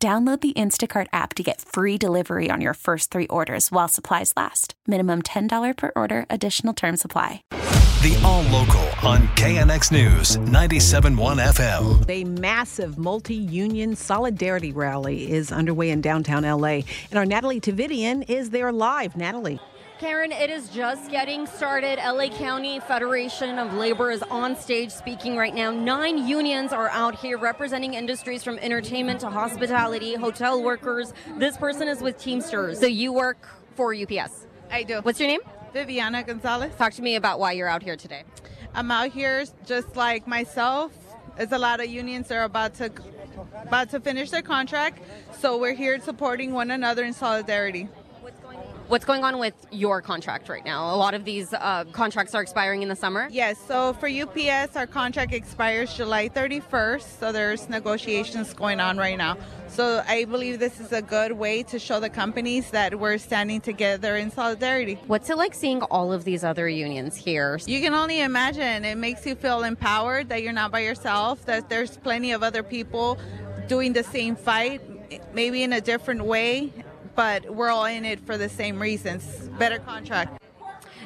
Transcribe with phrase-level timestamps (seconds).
[0.00, 4.32] Download the Instacart app to get free delivery on your first three orders while supplies
[4.36, 4.74] last.
[4.86, 7.42] Minimum $10 per order, additional term supply.
[7.50, 12.08] The All Local on KNX News 97.1 FM.
[12.08, 16.82] A massive multi union solidarity rally is underway in downtown LA.
[17.10, 19.16] And our Natalie Tavidian is there live.
[19.16, 19.58] Natalie.
[19.98, 21.98] Karen, it is just getting started.
[21.98, 25.72] LA County Federation of Labor is on stage speaking right now.
[25.72, 31.12] Nine unions are out here representing industries from entertainment to hospitality, hotel workers.
[31.36, 32.78] This person is with Teamsters.
[32.78, 34.46] So you work for UPS.
[34.70, 35.00] I do.
[35.00, 35.40] What's your name?
[35.72, 36.76] Viviana Gonzalez.
[36.76, 38.22] Talk to me about why you're out here today.
[38.74, 40.92] I'm out here just like myself.
[41.36, 42.92] There's a lot of unions that are about to
[43.62, 45.00] about to finish their contract,
[45.38, 47.88] so we're here supporting one another in solidarity.
[48.88, 50.94] What's going on with your contract right now?
[50.94, 53.28] A lot of these uh, contracts are expiring in the summer.
[53.30, 59.18] Yes, so for UPS, our contract expires July 31st, so there's negotiations going on right
[59.18, 59.36] now.
[59.66, 63.60] So I believe this is a good way to show the companies that we're standing
[63.60, 64.94] together in solidarity.
[65.06, 67.60] What's it like seeing all of these other unions here?
[67.66, 68.86] You can only imagine.
[68.86, 72.62] It makes you feel empowered that you're not by yourself, that there's plenty of other
[72.62, 73.18] people
[73.66, 74.80] doing the same fight,
[75.34, 76.72] maybe in a different way,
[77.18, 80.40] but we're all in it for the same reasons better contract.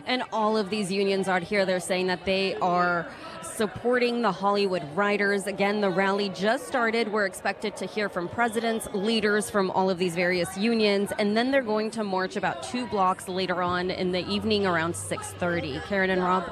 [0.05, 3.11] And all of these unions out here, they're saying that they are
[3.55, 5.47] supporting the Hollywood writers.
[5.47, 7.11] Again, the rally just started.
[7.11, 11.51] We're expected to hear from presidents, leaders from all of these various unions, and then
[11.51, 15.81] they're going to march about two blocks later on in the evening around 6:30.
[15.89, 16.45] Karen and Rob.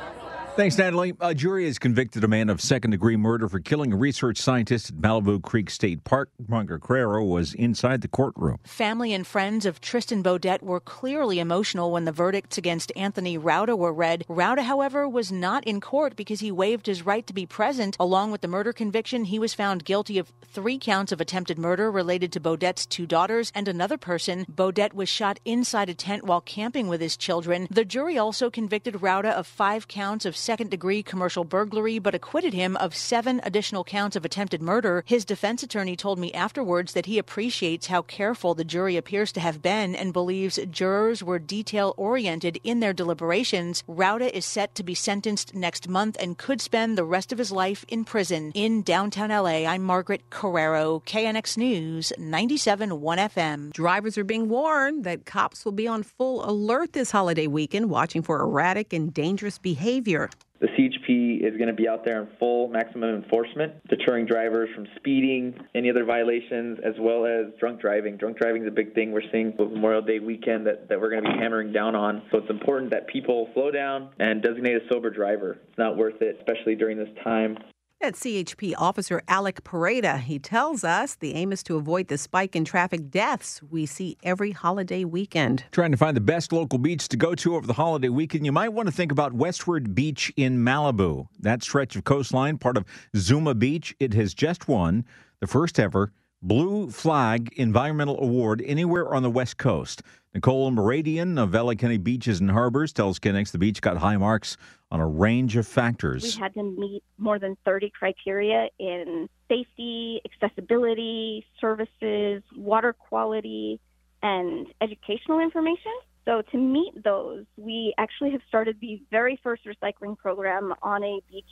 [0.61, 1.15] Thanks, Natalie.
[1.21, 4.91] A jury has convicted a man of second degree murder for killing a research scientist
[4.91, 6.29] at Malibu Creek State Park.
[6.49, 8.59] Monica Carrero was inside the courtroom.
[8.65, 13.75] Family and friends of Tristan Beaudette were clearly emotional when the verdicts against Anthony Rauda
[13.75, 14.27] were read.
[14.29, 17.97] Rauda, however, was not in court because he waived his right to be present.
[17.99, 21.91] Along with the murder conviction, he was found guilty of three counts of attempted murder
[21.91, 24.45] related to Beaudette's two daughters and another person.
[24.45, 27.67] Beaudette was shot inside a tent while camping with his children.
[27.71, 32.53] The jury also convicted Rauda of five counts of second degree commercial burglary, but acquitted
[32.53, 35.05] him of seven additional counts of attempted murder.
[35.07, 39.39] His defense attorney told me afterwards that he appreciates how careful the jury appears to
[39.39, 43.85] have been and believes jurors were detail oriented in their deliberations.
[43.89, 47.53] Rauda is set to be sentenced next month and could spend the rest of his
[47.53, 48.51] life in prison.
[48.53, 52.91] In downtown LA, I'm Margaret Carrero, KNX News, 97.1
[53.31, 53.73] FM.
[53.73, 58.23] Drivers are being warned that cops will be on full alert this holiday weekend, watching
[58.23, 60.29] for erratic and dangerous behavior.
[60.61, 64.87] The CHP is going to be out there in full maximum enforcement, deterring drivers from
[64.97, 68.19] speeding, any other violations, as well as drunk driving.
[68.19, 71.11] Drunk driving is a big thing we're seeing with Memorial Day weekend that, that we're
[71.11, 72.23] going to be hammering down on.
[72.31, 75.59] So it's important that people slow down and designate a sober driver.
[75.69, 77.57] It's not worth it, especially during this time.
[78.03, 82.57] At CHP officer Alec Pareda, he tells us the aim is to avoid the spike
[82.57, 85.65] in traffic deaths we see every holiday weekend.
[85.71, 88.53] Trying to find the best local beach to go to over the holiday weekend, you
[88.53, 91.27] might want to think about Westward Beach in Malibu.
[91.41, 92.87] That stretch of coastline, part of
[93.19, 95.05] Zuma Beach, it has just won
[95.41, 96.11] the first ever
[96.43, 100.03] Blue Flag Environmental Award anywhere on the West Coast.
[100.33, 104.57] Nicole Meridian of LA County Beaches and Harbors tells KNX the beach got high marks
[104.91, 106.23] on a range of factors.
[106.23, 113.79] We had to meet more than 30 criteria in safety, accessibility, services, water quality,
[114.23, 115.93] and educational information.
[116.25, 121.21] So to meet those, we actually have started the very first recycling program on a
[121.31, 121.45] beach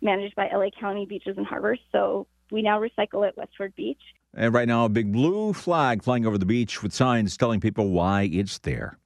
[0.00, 1.80] managed by LA County Beaches and Harbors.
[1.92, 4.00] So we now recycle at Westward Beach.
[4.32, 7.90] And right now, a big blue flag flying over the beach with signs telling people
[7.90, 8.98] why it's there.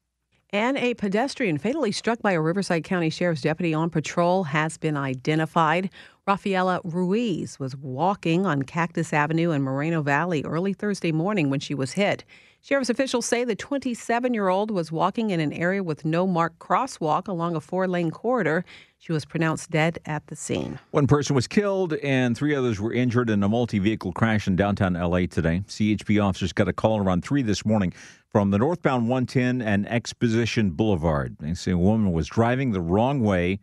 [0.50, 4.96] And a pedestrian fatally struck by a Riverside County Sheriff's deputy on patrol has been
[4.96, 5.90] identified.
[6.26, 11.74] Rafaela Ruiz was walking on Cactus Avenue in Moreno Valley early Thursday morning when she
[11.74, 12.24] was hit.
[12.68, 16.58] Sheriff's officials say the 27 year old was walking in an area with no marked
[16.58, 18.62] crosswalk along a four lane corridor.
[18.98, 20.78] She was pronounced dead at the scene.
[20.90, 24.54] One person was killed and three others were injured in a multi vehicle crash in
[24.54, 25.62] downtown LA today.
[25.66, 27.94] CHP officers got a call around 3 this morning
[28.28, 31.38] from the northbound 110 and Exposition Boulevard.
[31.40, 33.60] They say a woman was driving the wrong way,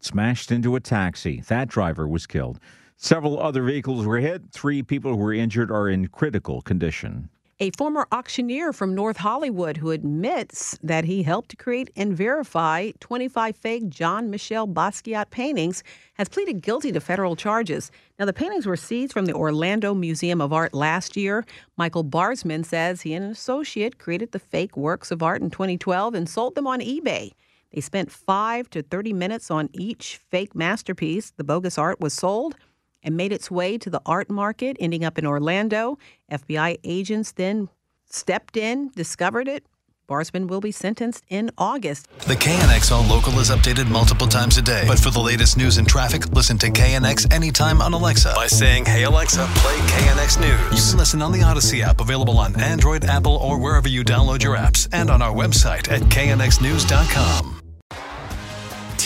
[0.00, 1.42] smashed into a taxi.
[1.42, 2.58] That driver was killed.
[2.96, 4.50] Several other vehicles were hit.
[4.50, 7.30] Three people who were injured are in critical condition.
[7.60, 13.56] A former auctioneer from North Hollywood who admits that he helped create and verify 25
[13.56, 15.82] fake John Michel Basquiat paintings
[16.14, 17.90] has pleaded guilty to federal charges.
[18.16, 21.44] Now, the paintings were seized from the Orlando Museum of Art last year.
[21.76, 26.14] Michael Barzman says he and an associate created the fake works of art in 2012
[26.14, 27.32] and sold them on eBay.
[27.72, 31.32] They spent five to 30 minutes on each fake masterpiece.
[31.32, 32.54] The bogus art was sold
[33.08, 35.96] and made its way to the art market, ending up in Orlando.
[36.30, 37.70] FBI agents then
[38.04, 39.64] stepped in, discovered it.
[40.06, 42.06] Barzman will be sentenced in August.
[42.26, 44.84] The KNX All Local is updated multiple times a day.
[44.86, 48.84] But for the latest news and traffic, listen to KNX anytime on Alexa by saying,
[48.84, 50.84] Hey Alexa, play KNX News.
[50.84, 54.42] You can listen on the Audacy app, available on Android, Apple, or wherever you download
[54.42, 57.57] your apps, and on our website at knxnews.com.